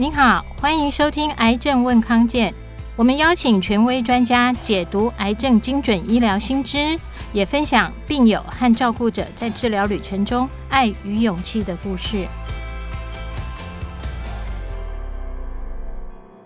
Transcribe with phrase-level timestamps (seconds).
[0.00, 2.50] 您好，欢迎收听《癌症问康健》，
[2.96, 6.98] 我们邀请权威专家解读癌症精准医疗新知，
[7.34, 12.26] 也分享病友和照顾者在治疗旅程中爱与勇气的故事。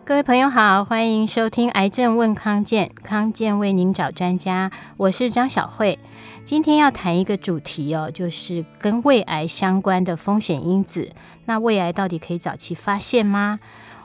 [0.07, 5.99] 各位朋友好，欢迎收听《癌症问康健》，康健为您找专家，我是张小慧。
[6.45, 11.11] 今天要谈一个主题哦，就是跟胃癌相关的风险因子。
[11.47, 13.59] 那胃癌到底可以早期发现吗？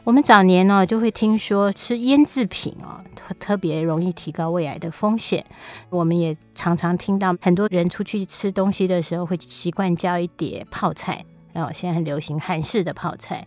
[0.05, 5.45] 我们早年呢就会听说吃腌制品哦，特特别容易提高胃癌的风险。
[5.89, 11.25] 我们也常常听到很多人出去吃东西的时候会习惯叫一碟泡菜。
[11.53, 13.45] 哦，现在很流行韩式的泡菜。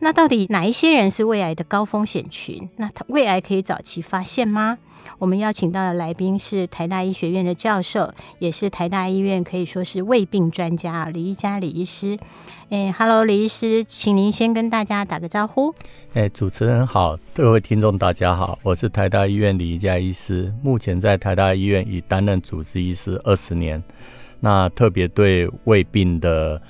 [0.00, 2.68] 那到底哪一些人是胃癌的高风险群？
[2.76, 4.78] 那胃癌可以早期发现吗？
[5.18, 12.18] 我们邀请到的来宾是台大医学院的教授，也是台大医院可以说是胃病专家李一家李医师。
[12.70, 15.74] 哎，Hello，李医师，请您先跟大家打个招呼。
[16.14, 23.82] 哎，主持人好，各位听众大家好，我是台大医院李一家医师，目前在台大医院已担任主治医师二十年，
[24.40, 26.60] 那特别对胃病的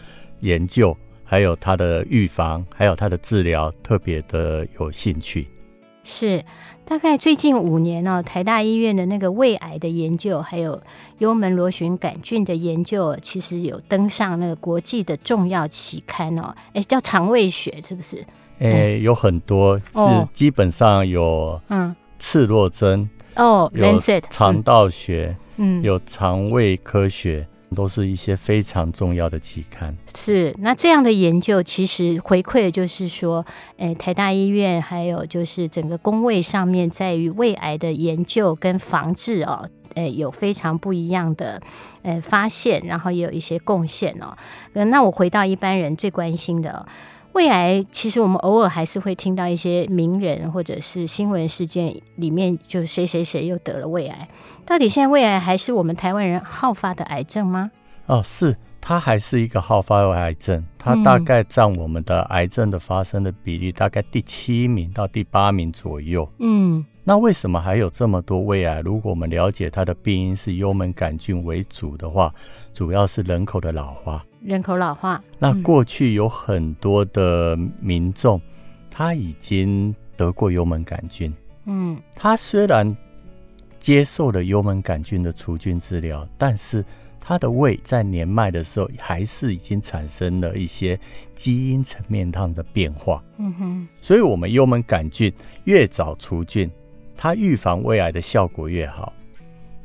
[0.43, 5.49] 研究，还有它的预防，还有它的治疗，特别的有兴趣。
[6.05, 6.43] 是，
[6.85, 10.83] 大概最近五年哦，台大医院的那个胃癌的研究，还有
[11.19, 16.53] 幽门螺旋杆菌的研究，其实有登上那个国际的重要期刊哦。
[16.73, 18.27] 哎，叫肠胃学是不是？
[18.59, 23.97] 哎，有很多是基本上有嗯，赤裸针哦，有
[24.29, 27.47] 肠道学，嗯，有肠胃科学。
[27.75, 29.97] 都是一些非常重要的期刊。
[30.15, 33.45] 是，那这样的研究其实回馈的就是说，
[33.77, 41.61] 诶，台大医院还有就是整个工位上面，在于胃癌的研究跟防治哦，诶，有非常不一样的
[42.03, 44.37] 诶发现，然后也有一些贡献哦。
[44.73, 46.87] 那我回到一般人最关心的。
[47.33, 54.29] 胃癌其实我们偶尔还是会听到一些名人或者是新闻事件里面，就谁谁谁又得了胃癌。
[54.67, 57.71] 到底现在胃癌还是我们台湾人好发的癌症吗？
[58.07, 66.29] 哦，是，它还是一个好发的癌症，它大概占我们的癌症的发生的比例大概第七名到第八名左右。
[66.39, 66.85] 嗯。
[67.05, 68.81] 那为什么还有这么多胃癌？
[68.81, 72.33] 如果我们了解它的病因是幽门杆菌为主的话，
[72.73, 74.25] 主要是人口的老化。
[74.41, 75.23] 人口老化。
[75.39, 78.41] 那过去有很多的民众，
[78.89, 81.33] 他已经得过幽门杆菌。
[81.65, 82.97] 嗯，他虽然
[83.81, 86.85] 接受了幽门杆菌的除菌治疗，但是
[87.21, 90.99] 他的胃在年迈的时候，还是已经产生了一些
[91.35, 93.21] 基因层面上的变化。
[93.39, 95.33] 嗯哼，所以我们幽门杆菌
[95.65, 96.71] 越早除菌。
[97.17, 99.13] 它预防胃癌的效果越好，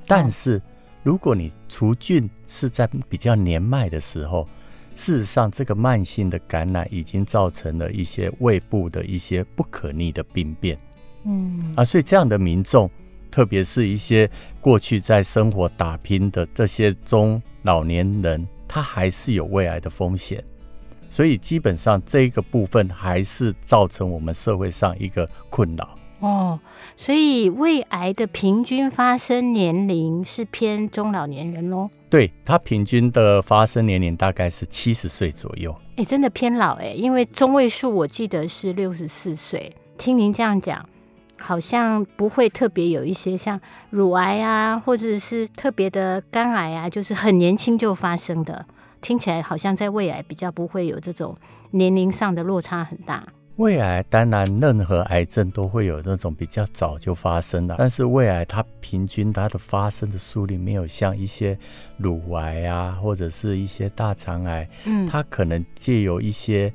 [0.07, 0.61] 但是
[1.03, 4.47] 如果你除菌是在比较年迈的时候，
[4.95, 10.77] 事实上这个慢性的感染已经造成了一些胃部的一些不可逆的病变。
[11.23, 12.89] 嗯啊，所以这样的民众，
[13.29, 20.43] 特别是一些过去在生活打拼的这些中老年人，他还是有胃癌的风险。
[21.09, 25.96] 所以基本上这个部分还是造成我们社会上一个困扰。
[26.19, 26.59] 哦，
[26.95, 31.89] 所以胃癌的平均发生年龄是偏中老年人喽？
[32.09, 35.75] 对，它平均的发生年龄大概是七十岁左右。
[35.97, 39.75] 哎，真的偏老哎，因为中位数我记得是六十四岁。
[39.97, 40.87] 听您这样讲，
[41.39, 43.59] 好像不会特别有一些像
[43.91, 48.65] 乳癌啊，或者是特别的肝癌啊，就是很年轻就发生的。
[49.01, 51.35] 听起来好像在胃癌比较不会有这种
[51.71, 53.23] 年龄上的落差很大。
[53.57, 61.57] 胃癌当然，任何癌症都会有那种比较早就发生的，但是胃癌它平均它的发生的速率没有像一些
[61.97, 66.71] 乳癌啊，或者是一些大肠癌，嗯，它可能借由一些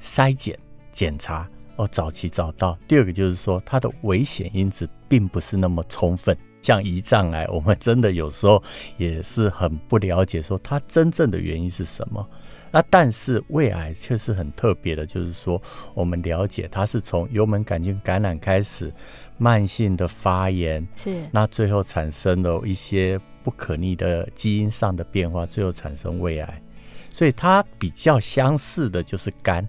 [0.00, 0.58] 筛检
[0.90, 2.78] 检查哦，早期找到。
[2.88, 6.34] 第二个就是说，它的危险因子并不是那么充分。
[6.62, 8.62] 像胰脏癌，我们真的有时候
[8.96, 12.24] 也是很不了解，说它真正的原因是什么。
[12.72, 15.60] 那但是胃癌却是很特别的，就是说
[15.94, 18.92] 我们了解它是从幽门杆菌感染开始，
[19.38, 26.62] 慢性的发炎，是那最后产生了一些不可逆的基因上的变化，最后产生胃癌。
[27.10, 29.68] 所以它比较相似的就是肝。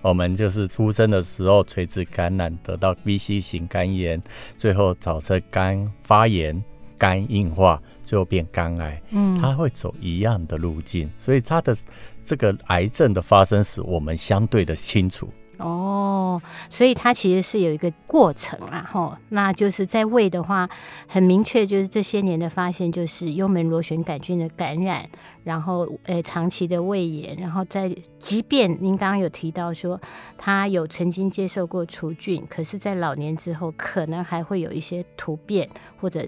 [0.00, 4.20] 我们就是出生的时候垂直感染得到 BC 型肝炎，
[4.56, 6.62] 最后造成肝发炎、
[7.02, 9.02] 肝硬化，最后变肝癌。
[9.10, 11.76] 嗯，它会走一样的路径，所以它的
[12.22, 15.28] 这个癌症的发生史我们相对的清楚。
[15.58, 16.40] 哦，
[16.70, 20.68] 所以它其实是有一个过程啊，吼，那就是在胃的话，
[21.08, 25.04] 很明确，就是这些年的发现，就是幽门螺旋杆菌的感染，
[25.42, 30.00] 然后呃长期的胃炎，然后在即便您刚刚有提到说
[30.38, 35.68] 他有曾经接受过除菌，可是，在老年之后，可能还会有一些突变
[36.00, 36.24] 或者。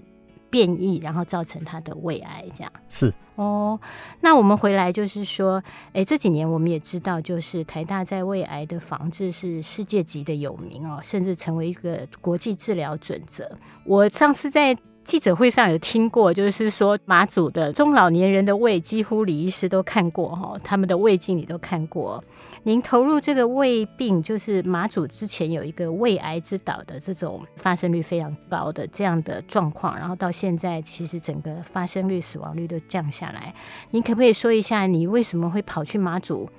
[0.55, 3.77] 变异，然后造成他的胃癌，这样是哦。
[4.21, 5.61] 那我们回来就是说，
[5.91, 13.51] 哎，这几年我们也知道，就是台大在胃癌的防治是世界级的有名哦，甚至成为一个国际治疗准则。
[13.83, 14.73] 我上次在
[15.05, 22.21] 记者会上有听过，就是说马祖的中老年人的胃，几乎李医师都看过哈，他们的胃镜你都看过。
[22.63, 33.53] 您投入这个胃病，就是马祖之前有一个胃癌之岛的这种发生率非常高的这样的状况，然后到现在其实整个发生率、死亡率都降下来。
[33.91, 36.49] 您可不可以说一下，你为什么会跑去马祖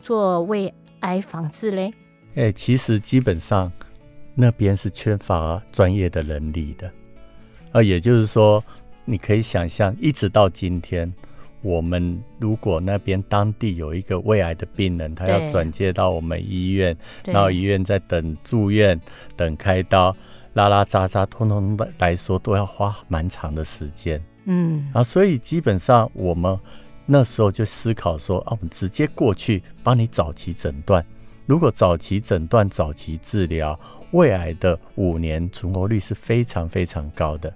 [0.00, 1.92] 做胃癌防治嘞？
[2.34, 3.70] 哎，其实基本上
[4.34, 6.90] 那边是缺乏专业的人力的，
[7.72, 8.62] 啊，也就是说，
[9.04, 11.12] 你可以想象，一直到今天。
[11.62, 19.00] 我们如果那边当地有一个胃癌的病人，他要转介到我们医院，然后医院在等住院、
[19.36, 20.12] 等开刀，
[20.54, 24.20] 拉拉扎扎，通通来说都要花蛮长的时间。
[24.46, 26.58] 嗯，啊，所以基本上我们
[27.06, 31.06] 那时候就思考说，啊，我们直接过去帮你早期诊断。
[31.52, 33.78] 如果早期诊断、早期治疗，
[34.12, 37.52] 胃癌的五年存活率是非常非常高的。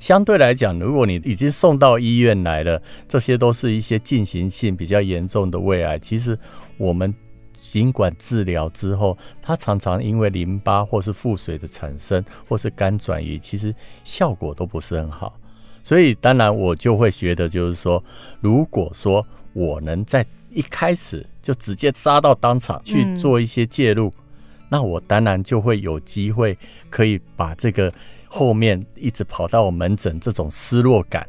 [0.00, 5.98] 相对来讲，如果你已经送到医院来了，这些都是一些进行性比较严重的胃癌。
[5.98, 6.38] 其实
[6.78, 7.14] 我们
[7.52, 13.74] 尽管治疗之后，它常常因为淋巴或是腹水的产生，或是肝转移，其实
[14.04, 15.38] 效果都不是很好。
[15.82, 18.02] 所以当然我就会觉得，就是说，
[18.40, 24.12] 如果说我能在一开始就直接杀到当场去做一些介入，嗯、
[24.70, 26.56] 那我当然就会有机会
[26.88, 27.92] 可以把这个。
[28.26, 31.24] 后面一直跑到我门诊，这种失落感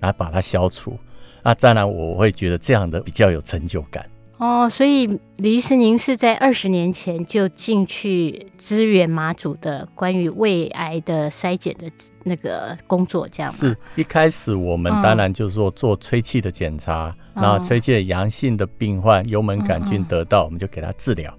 [0.00, 0.94] 来把它消除，
[1.42, 4.06] 那当然我会觉得这样的比较有成就感
[4.40, 4.68] 哦。
[4.68, 5.06] 所以
[5.36, 11.90] 李医师，您是在二十年前就进去支援马祖的关于胃癌的筛检的
[12.24, 13.58] 那个工作，这样吗？
[13.58, 21.32] 是一开始我们当然就是说做吹气的检查，然后吹气的阳性的病患幽门杆菌得到，我们就给他治疗。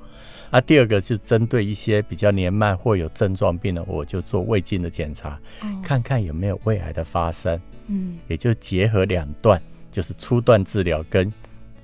[0.53, 7.57] 那、啊、第二个是针对一些比较年迈或有症状病人，我就做胃镜的检查，嗯、看看有没有胃癌的发生。
[7.87, 11.31] 嗯，也就结合两段，就是初段治疗跟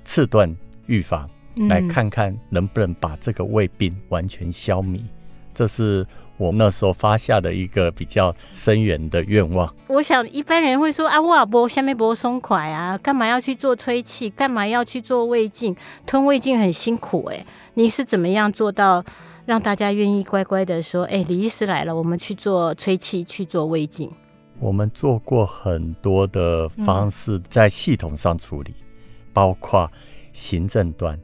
[0.04, 0.54] 次段
[0.88, 5.00] 预防，嗯、来看看能不能把这个胃病完全消弭。
[5.54, 6.06] 这是
[6.36, 9.74] 我那时候发下的一个比较深远的愿望。
[9.88, 14.30] 我想一般人会说啊，我不下面不松快啊，干嘛要去做吹气？
[14.30, 15.74] 干嘛要去做胃镜？
[16.06, 17.46] 吞胃镜很辛苦哎、欸。
[17.74, 19.04] 你是怎么样做到
[19.46, 24.08] 让大家愿意乖乖的说：“哎，李医师来了，我们去做吹气，去做胃镜。”
[24.60, 28.84] 我们做过很多的方式在系统上处理，嗯、
[29.32, 29.90] 包括
[30.32, 31.18] 行政端，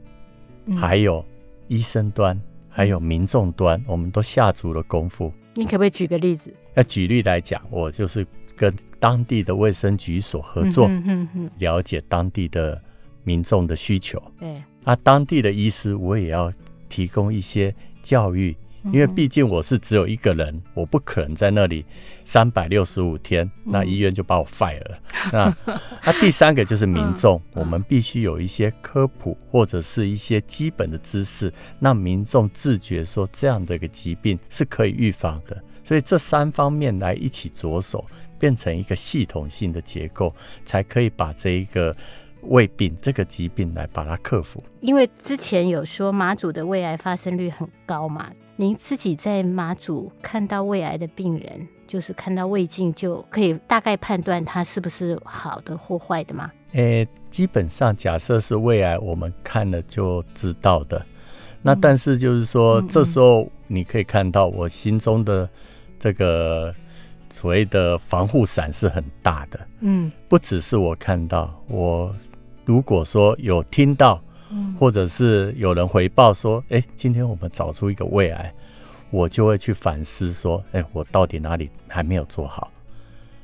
[0.65, 1.25] 嗯、还有
[1.67, 5.31] 医生端，还有民众端，我们都下足了功夫。
[5.53, 6.53] 你可不可以举个例子？
[6.73, 8.25] 那举例来讲，我就是
[8.55, 12.81] 跟当地的卫生局所合作，嗯、哼哼哼了解当地的
[13.23, 14.21] 民众的需求。
[14.39, 14.61] 对。
[14.83, 16.51] 啊，当地的医师我也要
[16.89, 17.73] 提供一些
[18.03, 18.55] 教育，
[18.93, 21.85] 因为毕竟我是只有一个人，我不可能在那里
[22.23, 24.99] 三百六十五天，那医院就把我 fire 了。
[25.33, 25.57] 那
[26.03, 35.61] 那第三个就是民众，我们必须有一些科普或者是一些基本的知识，让民众自觉说这样的一个疾病是可以预防的。
[35.83, 38.05] 所以这三方面来一起着手，
[38.39, 41.95] 变成一个系统性的结构，才可以把这一个。
[42.49, 56.51] 胃病这个疾病来把它克服，因为之前有说马祖的胃癌发生率很高嘛，您自己在马祖看到胃癌的病人，就是看到胃镜就可以大概判断他是不是好的或坏的吗？
[56.73, 61.05] 诶、欸，基本上假设是胃癌，我们看了就知道的。
[61.61, 65.49] 那但是就是说，嗯、这时候你可以看到我心中的
[65.99, 66.73] 这个。
[67.31, 72.15] 所谓的防护伞是很大的，嗯，不只是我看到，我
[72.63, 74.23] 如果说有听到，
[74.79, 78.53] 或者是有人回报说，哎，今天我们找出一个胃癌，
[79.09, 82.71] 我就会去反思说，哎，我到底哪里还没有做好？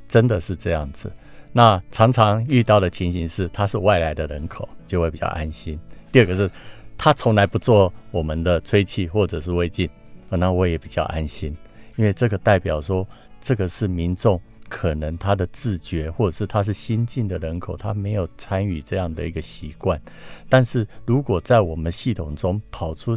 [0.07, 1.11] 真的是这样子。
[1.53, 5.79] 那常常遇到的情形是，他是外来的人口，就会比较安心。
[6.11, 6.49] 第二个是，
[6.97, 9.89] 他从来不做我们的吹气或者是胃镜，
[10.29, 11.55] 那我也比较安心，
[11.95, 13.07] 因为这个代表说。
[13.43, 14.39] 这个是民众
[14.71, 20.01] 可能他的自觉，或者是他是新进的人口，他没有参与这样的一个习惯。
[20.47, 23.13] 但是如果在我们系统中跑出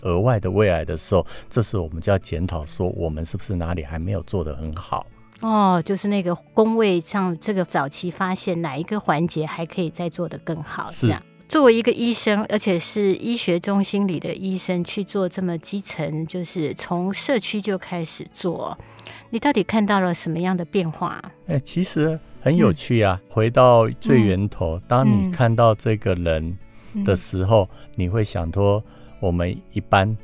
[0.00, 5.06] 额外的胃癌的时候，这时候我们就要检讨说，我们是不是哪里还没有做得很好？
[5.42, 10.88] 哦，就是那个工位上这个早期发现哪一个环节还可以再做得更好？
[10.90, 11.06] 是。
[11.06, 11.22] 这样。
[11.48, 18.76] 作为一个医生，而且是医学中心里的医生，去做这么基层，就是从社区就开始做，
[19.30, 21.20] 你到底看到了什么样的变化？
[21.46, 23.20] 哎、欸，其实很有趣啊。
[23.22, 26.58] 嗯、回到最源头，当你看到这个人
[27.04, 28.82] 的时候，你会想说，
[29.20, 30.16] 我们一般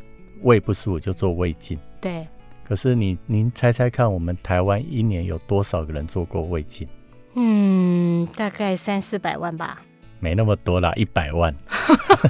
[0.42, 1.78] 胃不舒服就做胃镜。
[2.00, 2.26] 对。
[2.64, 6.88] 可是你，您猜猜看，我们台湾一年有多少个人做过胃镜？
[7.34, 9.82] 嗯，大概三四百万吧。
[10.22, 11.52] 没那么多啦，一百万。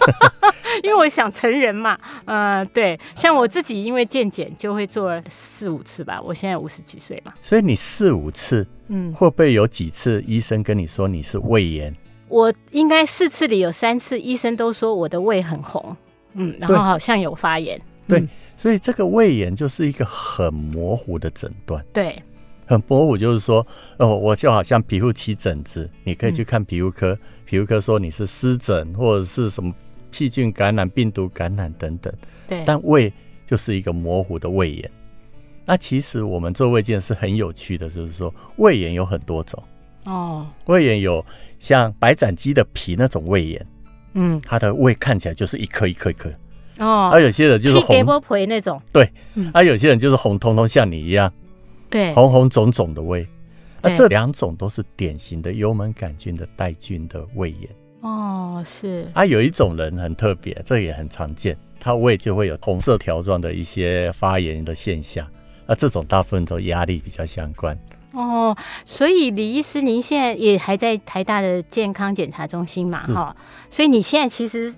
[0.82, 6.18] 因为我想成人嘛，呃，对，像我自己因为健检就会做四五次吧。
[6.20, 11.94] 我现在五十几岁嘛，所以你四五次，嗯，会不会有几次医生跟你说你是胃炎？
[12.28, 15.94] 我应该四次里有三次医生都说我的胃很红，
[16.32, 17.78] 嗯，然后好像有发炎。
[18.08, 21.84] 对，嗯、所以这个胃炎就是一个很模糊的诊断。
[21.92, 22.20] 对。
[22.72, 23.66] 很模糊，就是说，
[23.98, 29.72] 哦，我就好像皮肤起疹子，你可以去看皮肤科，嗯、皮肤科说你是湿疹或者是什么
[30.10, 32.12] 细菌感染、病毒感染等等。
[32.48, 33.12] 对，但胃
[33.46, 34.90] 就是一个模糊的胃炎。
[35.64, 39.62] 那其实我们做胃镜是很有趣的，就是说胃炎有很多种。
[40.04, 41.24] 哦，胃炎有
[41.60, 43.66] 像白斩鸡的皮那种胃炎，
[44.14, 46.30] 嗯，它的胃看起来就是一颗一颗一颗。
[46.78, 48.80] 哦，而有些人就是红波皮那种。
[48.90, 51.32] 对，嗯、而有些人就是红彤彤，像你一样。
[51.92, 53.28] 对，红红肿肿的胃，
[53.82, 57.68] 那这两种都是典型的幽门杆菌的带菌的胃炎。
[58.00, 59.06] 哦，是。
[59.12, 65.28] 啊，有一种人很特别，这也很常见，他胃就会有红色条状的一些发炎的现象。
[65.66, 67.78] 那这种大部分都压力比较相关。
[68.12, 68.56] 哦，
[68.86, 72.98] 所以李医师，您现在也还在台大的健康检查中心嘛？
[73.00, 73.36] 哈，
[73.70, 74.74] 所以你现在其实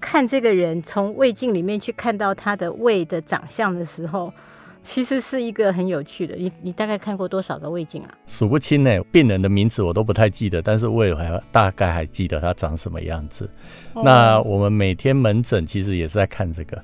[0.00, 4.32] 看这个人，从胃镜里面去看到他的胃的长相的时候。
[4.82, 8.10] 其实是一个很有趣的，你你大概看过多少个胃镜啊？
[8.26, 13.48] 数不清呢，病人的名字我都不太记得，但是我也还大概还记得他长什么样子。
[13.92, 16.82] 哦、那我们每天门诊其实也是在看这个。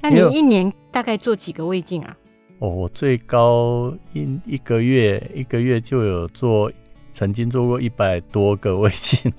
[0.00, 2.16] 那你一年大概做几个胃镜啊？
[2.58, 6.72] 哦，我最高一一个月一个月就有做。
[7.16, 9.32] 曾经做过一百多个胃镜，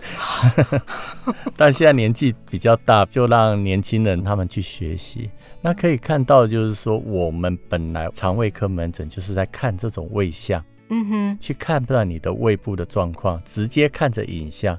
[1.55, 5.29] 但现在年纪比较大，就让年轻人他们去学习。
[5.61, 14.75] 那可以看到，就是说我们本来肠胃科门诊就是在看这种胃相，嗯哼，去看不到你的胃部的状况，直接看着影像，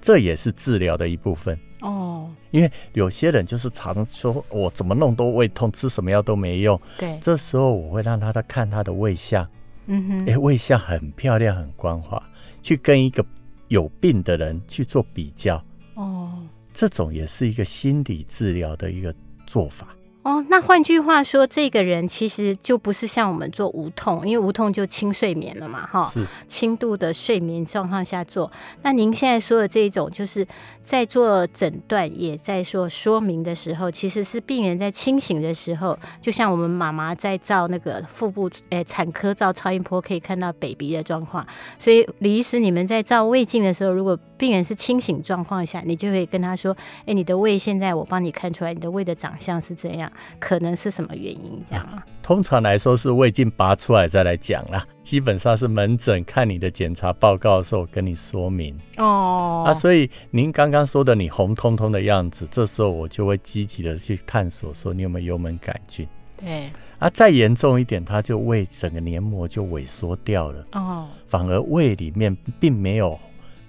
[0.00, 2.28] 这也是治疗的一部分哦。
[2.50, 6.80] 因为有些人就是常说我怎么弄都胃痛，吃什么药都没用。
[6.98, 9.46] 对，这时候我会让他在看他的胃相，
[9.86, 12.20] 嗯哼，哎，胃相很漂亮，很光滑。
[12.62, 13.24] 去跟一个
[13.68, 15.62] 有病的人去做比较，
[15.94, 19.14] 哦，这种也是一个心理治疗的一个
[19.46, 19.88] 做法。
[20.22, 28.50] 哦，那换句话说，这个人其实就不是像我们做无痛，因为无痛就轻睡眠了嘛，哈，是轻度的睡眠状况下做。
[28.82, 30.46] 那您现在说的这一种，就是
[30.80, 41.44] 在做诊断，也在做说明的时候，其实是病人在清醒的时候，就像我们妈妈在照那个腹部，诶、欸，产科照超音波可以看到 baby 的状况。
[41.80, 50.11] 所以李医师，你们在照胃镜的时候，如果病人是清醒状况下，你就可以跟他说，哎、欸，你的胃现在我帮你看出来，你的胃的长相是怎样。
[50.38, 52.04] 可能是什么原因这样啊？
[52.22, 54.86] 通常来说是胃镜拔出来再来讲啦。
[55.02, 59.64] 基本上是门诊看你的检查报告的时候跟你说明哦。
[59.66, 66.06] 啊，所以您刚刚说的你红彤彤的样子，这时候我就会积极的去探索，说你有没有幽门杆菌。
[66.36, 66.70] 对。
[66.98, 71.08] 啊，再严重一点，它就胃整个黏膜就萎缩掉了哦。
[71.26, 73.18] 反而胃里面并没有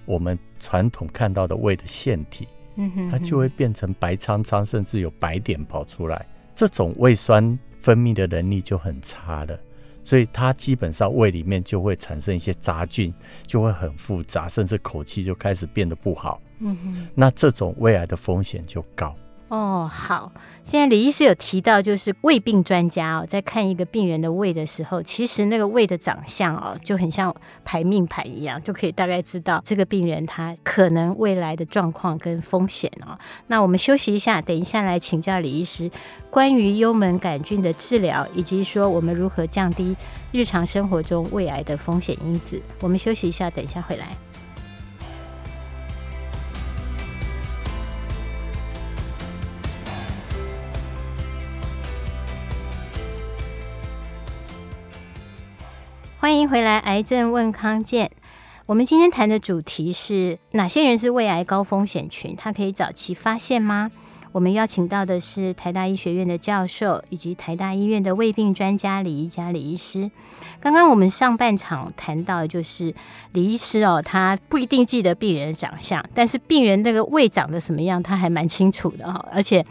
[0.04, 2.46] 我们传统看到的胃的腺体。
[2.76, 6.26] 嗯哼，它就会变成白苍苍，甚至有白点跑出来。
[6.54, 9.58] 这种胃酸分泌的能力就很差了，
[10.02, 13.12] 所以它基本上胃里面就会产生一些杂菌，
[13.46, 16.40] 就会很复杂，甚至口气就开始变得不好。
[16.60, 19.14] 嗯哼，那这种胃癌的风险就高。
[19.54, 20.32] 哦，好。
[20.64, 27.32] 现在李医师有提到，就是胃病专家哦，在看一个病人的胃的时候，其实那个胃的长相哦，就很像
[27.64, 33.16] 排命盘一样，就可以大概知道这个病人他可能未来的状况跟风险哦。
[33.46, 35.88] 那我们休息一下，等一下来请教李医师
[36.30, 39.96] 关于幽门杆菌的治疗，以及说我们如何降低
[40.32, 42.60] 日常生活中胃癌的风险因子。
[42.80, 44.16] 我们休息一下，等一下回来。
[56.24, 58.10] 欢迎回来，癌症问康健。
[58.64, 62.34] 我们今天谈的主题是哪些人是胃癌高风险群？
[62.34, 63.90] 他可以早期发现吗？
[64.32, 70.10] 我们邀请到的是台大医学院的教授，以及台大医院的胃病专家李宜嘉李医师。
[70.60, 72.94] 刚刚我们上半场谈到就是
[73.32, 79.22] 李医师哦，他不一定记得病人长相，但是病人那个胃长得什么样，他还蛮清楚的哈。
[79.30, 79.62] 而且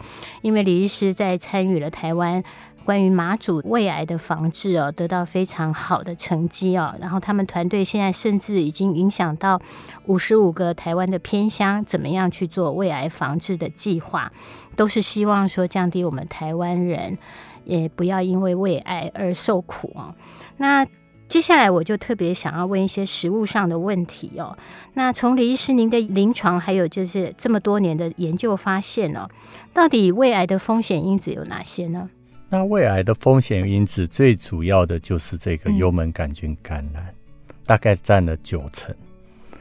[0.42, 2.44] 因为李医师在参与了台湾。
[2.84, 6.94] 关于马祖胃癌的防治哦，得到非常好的成绩哦。
[7.00, 9.60] 然后他们团队现在甚至已经影响到
[10.06, 14.30] 五十五个台湾的偏乡，怎么样去做胃癌防治的计划，
[14.76, 17.16] 都是希望说降低我们台湾人
[17.64, 20.14] 也不要因为胃癌而受苦哦。
[20.58, 20.86] 那
[21.26, 24.56] 接下来我就特别想要问一些食物上的问题哦。
[24.92, 29.26] 那从李医师您的临床，还有就是这么多年的研究发现哦，
[29.72, 32.10] 到底胃癌的风险因子有哪些呢？
[32.54, 37.04] 那胃癌的风险因子最主要的就是这个幽门杆菌感染，
[37.48, 38.94] 嗯、大概占了九成。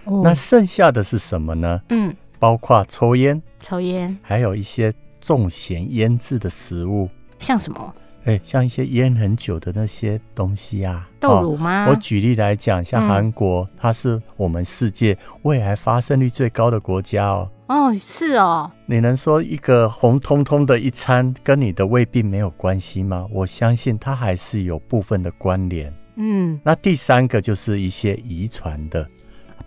[0.04, 1.82] 哦、那剩下的是什么呢？
[1.90, 7.10] 嗯，包括抽烟、抽烟，还有一些重咸腌制的食物，
[7.40, 7.96] 像什么？
[8.26, 11.86] 哎，像一些腌很久的那些东西啊，豆乳吗？
[11.86, 17.50] 哦、我举例来讲，像韩国，嗯、它是我们世界胃癌发生率最高的国家哦。
[17.68, 18.72] 哦，是哦。
[18.86, 23.28] 你能说一个红彤彤的一餐跟你的胃病没有关系吗？
[23.30, 25.94] 我相信它还是有部分的关联。
[26.16, 29.06] 嗯，那第三个就是一些遗传的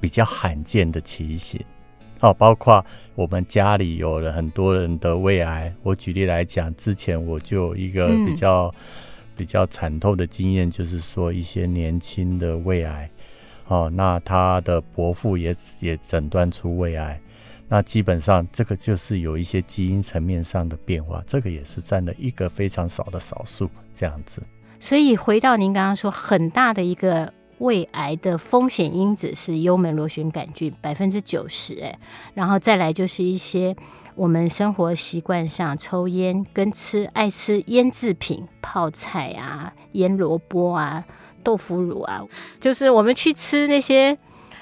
[0.00, 1.60] 比较罕见的情形。
[2.18, 5.72] 好，包括我们家里有了很多人的胃癌。
[5.82, 8.74] 我举例来讲，之前我就有一个比较、嗯、
[9.36, 13.10] 比较惨痛的经验，就是说一些年轻的胃癌，
[13.68, 17.20] 哦，那他的伯父也也诊断出胃癌。
[17.68, 24.42] 那基本上这个就是有一些基因层面上的变化，这个也是占了一个非常少的少数这样子。
[24.80, 27.30] 所以回到您刚刚说，很大的一个。
[27.58, 31.98] 胃癌的风险因子是幽门螺旋杆菌百分之九十，哎，
[32.34, 33.74] 然后再来就是一些
[34.14, 41.04] 我们生活习惯上抽烟跟吃爱吃腌制品、泡菜啊、腌萝卜啊、
[41.42, 42.22] 豆腐乳啊，
[42.60, 44.18] 就是我们去吃那些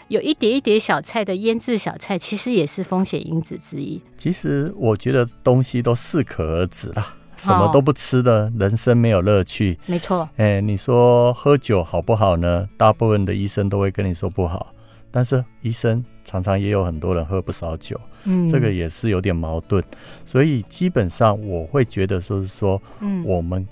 [0.08, 4.00] 有一碟一碟小菜的腌制小菜，其实也是风险因子之一。
[4.16, 7.16] 其实我觉得东西都适可而止啦。
[7.36, 10.28] 什么都不吃的人生没有乐趣，没错。
[10.36, 12.68] 哎，你说喝酒好不好呢？
[12.76, 14.72] 大部分的医生都会跟你说不好，
[15.10, 19.82] 但是医生常常也有很多人喝不少酒，嗯，这个也是有点矛盾。
[20.24, 23.66] 所以基本上我会觉得说是说，嗯，我们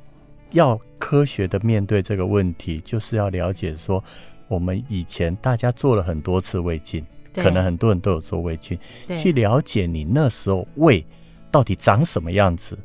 [0.51, 4.03] 要科学的面对这个问题，就是要了解说，
[4.49, 8.79] 我们以前大家做了很多次胃镜，可能很多人都有做胃镜，
[9.17, 11.05] 去了解你那时候胃
[11.51, 12.79] 到底长什么样子。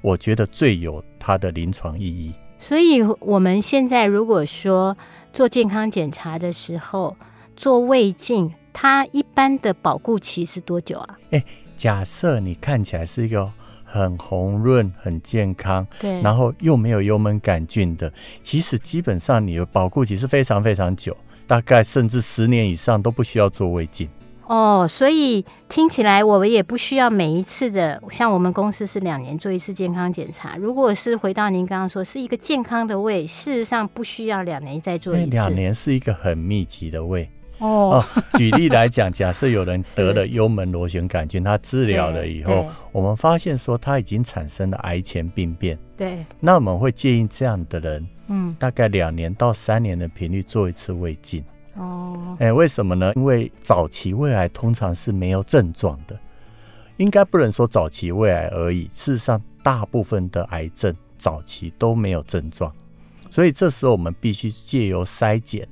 [0.00, 2.32] 我觉得最有它的临床意义。
[2.58, 4.96] 所以我们现在如果说
[5.32, 7.16] 做健康检查的时候
[7.56, 11.18] 做胃镜，它一般的保固期是多久啊？
[11.30, 11.44] 诶，
[11.76, 13.50] 假设你看起来是一个
[13.84, 24.08] 很红润、很健康，对，然后又没有幽门杆菌的，其实基本上你的保固期是非常非常久，大概甚至十年以上都不需要做胃镜。
[24.48, 30.56] 哦，所以听起来我们也不需要每一次的，像我们公司是两年做一次健康检查。
[30.56, 35.30] 如果是回到您刚刚说是一个健康的胃，事实上不需要两年再做一次。
[35.30, 37.28] 两年是一个很密集的胃。
[37.58, 45.78] 哦，哦，举例来讲，假设有人得了幽门螺旋杆菌，他治疗了以后，我们发现说他已经产生了癌前病变。
[45.96, 51.44] 对，那我们会建议这样的人，嗯，大概两年到三年的频率做一次胃镜。
[51.78, 53.12] 哦，哎，为什么呢？
[53.14, 56.18] 因为早期胃癌通常是没有症状的，
[56.96, 58.86] 应该不能说早期胃癌而已。
[58.92, 62.72] 事实上，大部分的癌症早期都没有症状，
[63.30, 65.68] 所以这时候我们必须借由筛检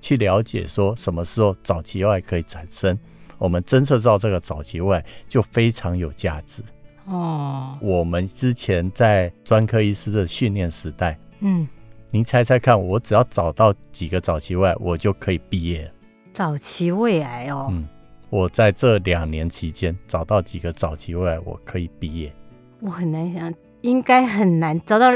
[0.00, 2.98] 去了解说什么时候早期胃癌可以产生。
[3.36, 6.62] 我们侦测到这个早期胃癌就非常有价值。
[7.04, 11.68] 哦，我们之前在专科医师的训练时代，嗯。
[12.12, 15.90] 您猜猜看，我只要找到几个早期胃癌，我就可以毕业了。
[16.34, 17.86] 早期胃癌哦，嗯，
[18.30, 22.34] 我在这两年期间找到几个早期胃癌，我可以毕业。
[22.80, 25.06] 我很难想，应该很难找到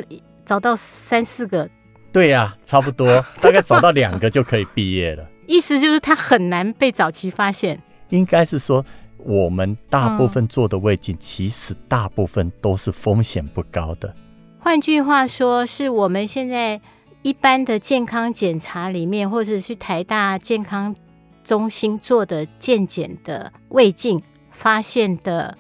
[0.45, 1.69] 找到三四个。
[2.13, 5.29] 对呀、啊，差不多， 大概找到两个就可以毕业了。
[5.49, 7.83] 意思就是它很难被早期发现。
[8.11, 8.85] 应该是说，
[9.17, 14.15] 我们大部分做的胃镜，其实大部分都是风险不高的。
[14.64, 16.81] 换句话说，是我们现在
[17.20, 20.96] 一般的健康检查里面，或者去台大健康
[21.44, 24.22] 中心做的健检的胃镜
[24.53, 25.55] 发现的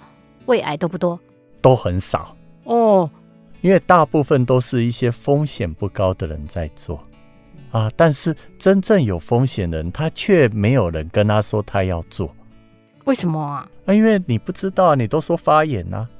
[0.46, 1.20] 胃癌多不多？
[1.60, 3.10] 都很少哦，
[3.60, 7.02] 因为大部分都是一些风险不高的人在做。
[7.72, 12.34] 啊，但是真正有风险的人，他却没有人跟他说他要做。
[13.04, 13.68] 为什么啊？
[13.84, 16.10] 啊，因为你不知道，你都说发炎呐、啊。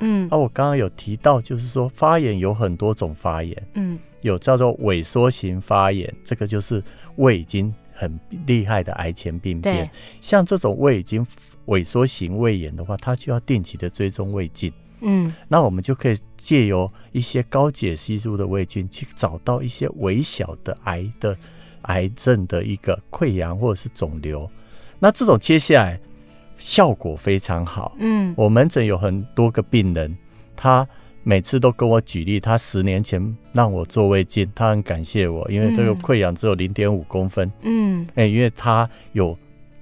[0.00, 6.82] 嗯，啊，我刚刚有提到，就是说发炎有很多种发炎，嗯，有叫做萎缩型发炎，这个就是
[7.16, 9.86] 胃已经很厉害的癌前病变。
[9.86, 11.26] 对，像这种胃已经
[11.66, 14.72] 萎缩型胃炎的话，它就要定期的追踪胃镜。
[15.00, 21.36] 嗯，那我们就可以借由一些高解析度的胃镜，去找到一些微小的癌的
[21.82, 24.48] 癌症的一个溃疡或者是肿瘤。
[24.98, 26.00] 那这种切下来。
[26.58, 27.96] 效果非常好。
[27.98, 30.14] 嗯，我门诊有很多个病人，
[30.54, 30.86] 他
[31.22, 37.50] 每次都跟我举例，他十年前让我做胃镜，他很感谢我，因为这个溃疡只有零点五公分。
[37.62, 39.38] 嗯，哎、欸，因为他有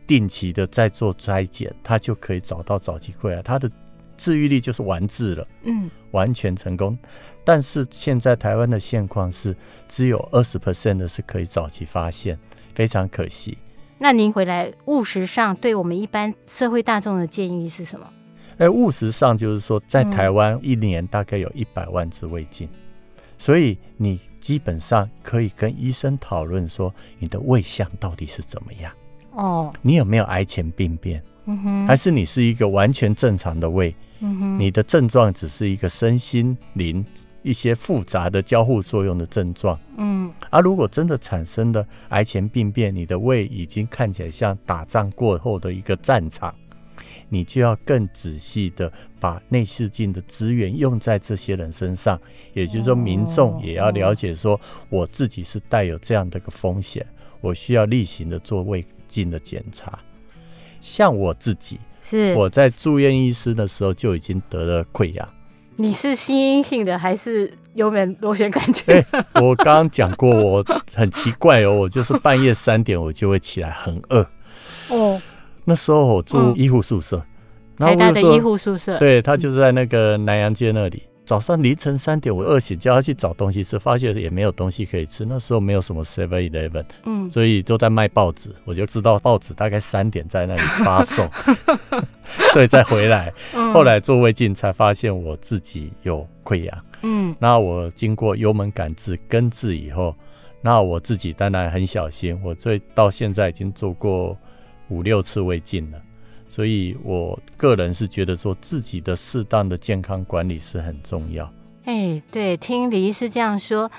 [0.06, 3.70] 定期的在做筛检，他就可以找到早期溃疡，他的
[4.16, 5.48] 治愈率就是完治了。
[5.62, 6.96] 嗯，完全成功。
[7.44, 9.54] 但是现在台湾的现况是，
[9.88, 12.38] 只有二十 percent 的是可以早期发现，
[12.74, 13.56] 非常可惜。
[13.98, 18.06] 那您回来务实上对我们一般社会大众的建议是什么？
[18.58, 22.78] 哎，务实上就是说，在台湾一年大概有一百万支胃镜，嗯，
[23.38, 28.92] 所以你基本上可以跟医生讨论说，你的胃相到底是怎么样？
[29.32, 31.22] 哦，你有没有癌前病变？
[31.46, 33.94] 嗯哼，还是你是一个完全正常的胃？
[34.20, 37.04] 嗯哼，你的症状只是一个身心灵。
[37.46, 46.52] 一些复杂的交互作用的症状，嗯，而、啊、如果真的产生了癌前病变，你的胃已经看起来像打仗过后的一个战场，
[47.28, 52.20] 你就要更仔细的把内视镜的资源用在这些人身上，
[52.52, 57.06] 也就是说，民众也要了解说，我自己是带有这样的一个风险，
[57.40, 59.96] 我需要例行的做胃镜的检查。
[60.80, 65.28] 像我自己，是我在住院医师的时候就已经得了溃疡。
[65.78, 68.84] 你是心因性的还是幽门螺旋杆菌？
[68.86, 74.26] 欸、我刚刚讲过，我很奇怪哦，我就是半夜三点我就会起来，很饿。
[74.88, 75.20] 哦，
[75.64, 77.22] 那时候我住医护宿舍，
[77.78, 81.02] 台大的医护宿舍，对，他就是在那个南洋街那里。
[81.26, 85.24] 早上凌晨三点，我饿醒，叫他去找东西吃，发现也没有东西可以吃。
[85.24, 88.50] 那时候没有什么 Seven Eleven，嗯，所以都在卖报纸。
[88.64, 91.28] 我就知道报纸大概三点在那里发送，
[92.54, 93.34] 所以再回来。
[93.74, 96.84] 后来做胃镜才发现我自己有溃疡。
[97.02, 100.14] 嗯，那我经过幽门杆治根治以后，
[100.62, 102.40] 那我自己当然很小心。
[102.44, 104.38] 我最到现在已经做过
[104.90, 105.98] 五六次胃镜了。
[106.48, 111.52] 所以，我个人是觉得说，自己的适当的健康管理是很重要。
[111.84, 113.90] 哎，对，听李医师这样说，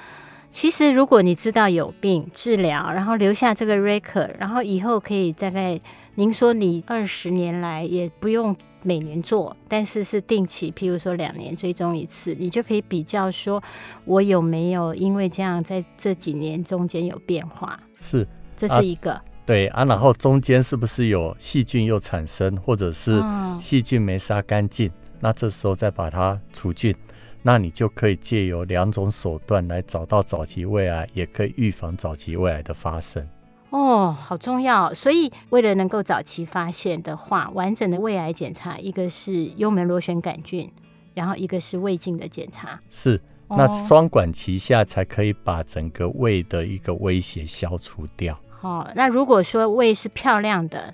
[0.50, 5.80] 其实如果你知道有病治疗，然后留下这个 record，然后以后可以大概，
[6.16, 13.62] 您说你二十年来也不用每年做，但是是定期，譬如说两年追踪一次，你就可以比较说，
[14.06, 17.80] 我有没有因为这样在这几年中间有变化？
[18.00, 19.12] 是，这是一个。
[19.12, 23.24] 啊对啊，然后中间是不是有细菌又产生，或者是
[23.62, 24.92] 细菌没杀干净？
[25.22, 26.94] 那这时候再把它除菌，
[27.42, 33.26] 那你就可以借由两种手段来找到早期胃癌，也可以预防早期胃癌的发生。
[33.70, 34.94] 哦，好重要！
[34.94, 40.70] 所以为了能够早期发现的话，完整的胃癌检查，一个是幽门螺旋杆菌，
[41.14, 42.80] 然后一个是胃镜的检查。
[42.90, 48.38] 是，那双管齐下才可以把整个胃的一个威胁消除掉。
[48.62, 50.94] 哦，那如果说胃是漂亮的，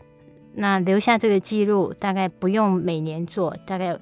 [0.54, 3.98] 那留下这个记录，大概不用每年做，大概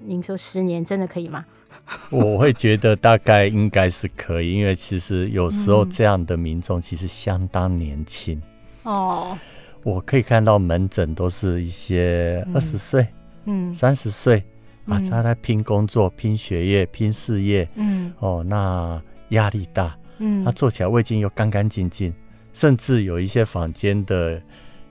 [0.00, 1.44] 您说十年真的可以吗？
[2.10, 8.40] 我会觉得大概应该是可以，因为其实有时候这样的民众其实相当年轻。
[8.82, 9.38] 哦、嗯，
[9.82, 13.06] 我可以看到门诊都是一些二十岁、
[13.44, 14.42] 嗯，三十岁
[14.86, 22.12] 啊，他在拼工作、拼学业、拼事业，嗯，哦，那压力大，嗯，他做起来胃镜又干干净净。
[22.56, 24.40] 甚至有一些房间的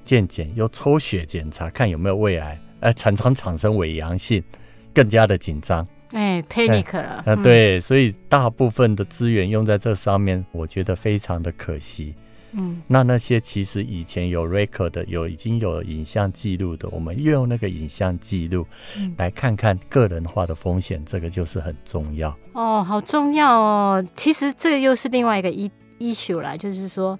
[0.03, 4.43] 健检，又抽血检查看有没有胃癌，哎，常常产生伪阳性，
[4.93, 7.23] 更加的紧张，哎，panic 了。
[7.25, 12.13] 啊，对，所以大部分的资源用在这上面，我觉得非常的可惜。
[12.51, 18.63] 嗯，那那些其实以前有 record 的，有已经有影像记录的，我们用那个影像记录
[19.17, 22.29] 来看看个人化的风险，这个就是很重要。
[22.53, 24.05] 哦，好重要哦。
[24.15, 25.49] 其实这个又是另外一个
[25.97, 27.17] issue 啦，就是说。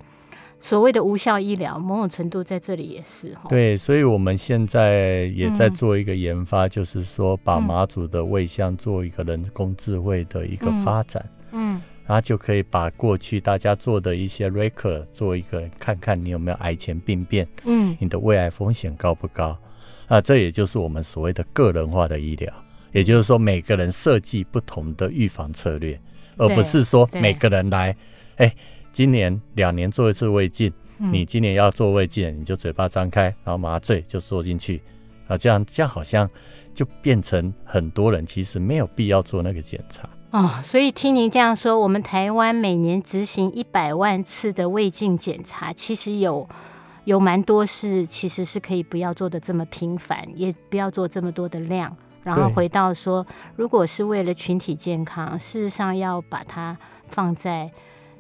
[0.66, 3.38] 所谓的无效医疗，某种程度在这里也是。
[3.48, 11.24] 对，所以我们现在也在做一个研发，嗯、就是说把马祖的胃相做一个人工智慧的一个发展。
[11.52, 19.56] 嗯，然后就可以把过去大家做的一些 record 做一个看看你有没有癌前病变，嗯，你的胃癌风险高不高？
[20.08, 22.52] 啊，这也就是我们所谓的个人化的医疗，
[22.92, 26.02] 也就是说每个人设计不同的预防策略，
[26.38, 27.96] 而不是说每个人来，
[28.38, 28.52] 哎。
[28.96, 34.82] 今年两年做一次胃镜，嗯、你今年要做胃镜，你就嘴巴张开，然后麻醉就做进去
[35.28, 36.30] 啊，这样这样好像
[36.74, 40.08] 就变成很多人其实没有必要做那个检查。
[40.32, 46.48] 哦，所以听您这样说，我们台湾每年执行一百万次的胃镜检查，其实有
[47.04, 51.94] 有蛮多事，其实是可以不要做的这么频繁，也不要做这么多的量。
[52.24, 53.28] 然后回到说，
[53.58, 56.78] 如果是为了群体健康，事实上要把它
[57.10, 57.70] 放在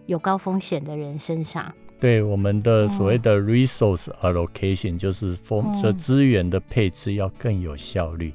[0.05, 1.73] 有高风险的人身上。
[1.99, 8.33] 对，我们的所谓的 resource allocation，就是风这资源的配置要更有效率。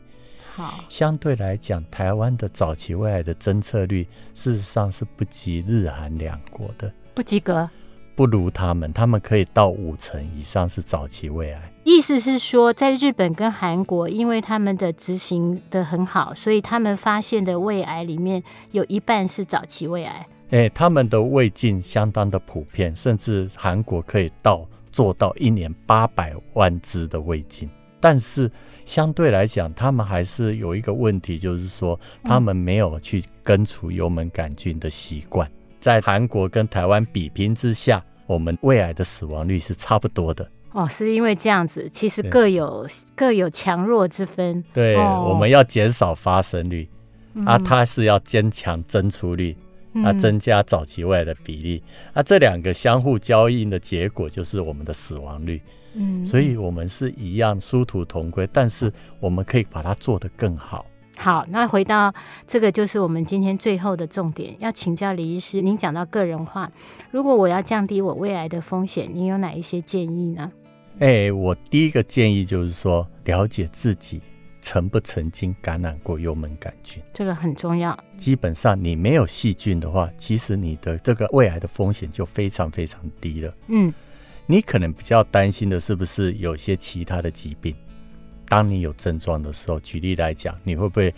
[0.52, 7.68] 好，相对来讲，台湾的早期胃癌的侦测率，事实上是不及日韩两国的，不及格，
[8.16, 11.72] 不如他们，他们可以到五成以上是早期胃癌。
[11.84, 20.26] 意思是说，在日本跟韩国，因为他们的执行的很好，所以他们发现的胃癌里面有一半是早期胃癌。
[20.50, 27.68] 哎，他们的胃镜相当的普遍，甚至韩国可以到做到一年八百万只的胃镜。
[28.00, 28.50] 但是
[28.84, 35.48] 相对来讲，他们还是有一个问题，就是说他们没有去根除幽门杆菌的习惯。
[35.78, 40.50] 在韩国跟台湾比拼之下，我们胃癌的死亡率是差不多的。
[40.72, 44.64] 哦，是因为这样子，其实各有各有强弱之分。
[44.72, 46.88] 对，哦、我们要减少发生率，
[47.34, 49.56] 嗯、啊，它是要增强增出率，
[49.94, 51.82] 啊，增加早期胃癌的比例，
[52.14, 55.60] 那、啊，这两个相互交应的结果就是我们的死亡率。
[55.94, 60.86] 嗯，所以我们是一样殊途同归，但是我们可以把它做得更好。
[61.16, 62.14] 好，那回到
[62.46, 66.70] 这个就是我们今天最后的重点，要请教李医师，您讲到个人化，
[67.10, 70.52] 如果我要降低我胃癌的风险，您有哪一些建议呢？
[71.00, 74.20] 哎、欸，我第一个建议就是说，了解自己
[74.60, 77.98] 曾不曾经感染过幽门杆菌，这个很重要。
[78.16, 83.54] 基本上你没有细菌的话，其实你的这个胃癌的风险就非常非常低了。
[83.68, 83.92] 嗯。
[84.46, 87.72] 你可能比较担心的是不是有些其他的疾病？
[88.48, 91.14] 当你有症状的时候，举例来讲，你会不会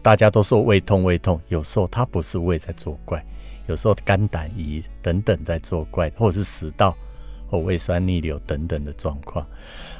[0.00, 1.40] 大家都说胃痛胃痛？
[1.48, 3.20] 有时候它不是胃在作怪，
[3.66, 6.96] 有时候肝胆胰等等在作怪，或者是食道
[7.48, 9.44] 或胃酸逆流等等的状况。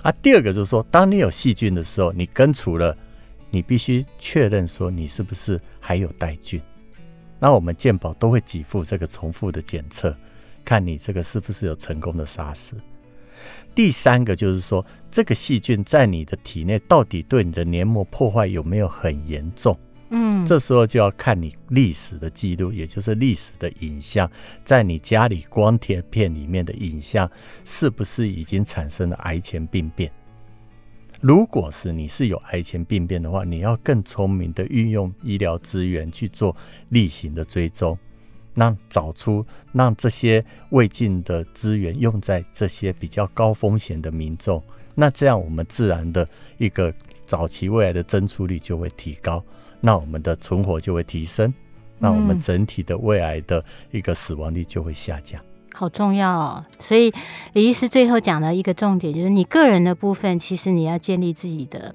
[0.02, 2.96] 啊，第二个就是说，当你有细菌的时候，你根除了，
[3.50, 6.60] 你必须确认说你是不是还有带菌。
[7.40, 10.14] 那我们健保都会给付这个重复的检测。
[10.64, 12.76] 看你这个是不是有成功的杀死。
[13.74, 19.74] 第三个就是说，这个细菌在你的体内到底对你的黏膜破坏有没有很严重？
[20.10, 24.30] 嗯，这时候就要看你历史的记录，也就是历史的影像，
[24.64, 27.30] 在你家里光贴片里面的影像，
[27.64, 30.10] 是不是已经产生了癌前病变？
[31.20, 36.56] 如果是你是有癌前病变的话，你要更聪明的运用医疗资源去做
[36.88, 37.98] 例行的追踪。
[38.54, 44.60] 让找出，让这些胃镜的资源用在这些比较高风险的民众，
[44.96, 46.92] 那这样我们自然的一个
[47.24, 49.44] 早期胃癌的增出率就会提高，
[49.80, 51.52] 那我们的存活就会提升，
[51.98, 55.40] 那我们整体的胃癌的一个死亡率就会下降。
[55.42, 56.64] 嗯，好重要哦。
[56.78, 57.12] 所以
[57.52, 61.94] 李医师最后讲了一个重点，就是你个人的部分，其实你要建立自己的。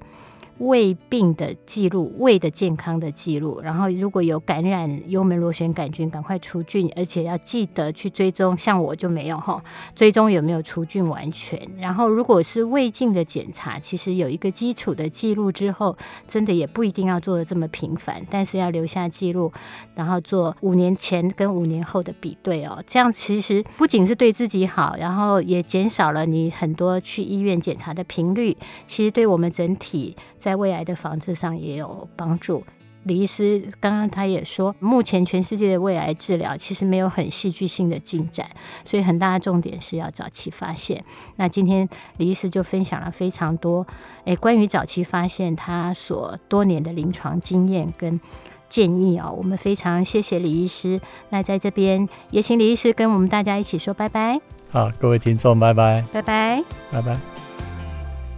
[0.58, 8.56] 胃病的记录，胃的健康的记录，然后如果有感染幽门螺旋杆菌，赶快除菌，而且要记得去追踪。
[8.56, 9.62] 像我就没有哈，
[9.96, 11.60] 追踪有没有除菌完全。
[11.78, 15.96] 然后如果是胃镜的检查，其实有一个基础的记录之后，
[16.28, 19.52] 真的也不一定要做得这么频繁，但是要留下记录，
[19.94, 22.80] 然后做五年前跟五年后的比对哦。
[22.86, 28.56] 这样其实不仅是对自己好，然后也减少了你很多去医院检查的频率。
[28.86, 30.16] 其实对我们整体。
[30.44, 32.62] 在胃癌的防治上也有帮助。
[33.04, 38.46] 李医师刚刚他也说，目前全世界的胃癌治疗其实没有很戏剧性的进展，
[38.84, 41.02] 所以很大的重点是要早期发现。
[41.36, 43.86] 那今天李医师就分享了非常多，
[44.26, 48.20] 诶，关于早期发现他所多年的临床经验跟
[48.68, 51.00] 建议哦，我们非常谢谢李医师。
[51.30, 54.38] 那在这边也请李医师跟我们大家一起说拜拜。
[54.70, 57.33] 好，各位听众，拜拜，拜拜，拜拜。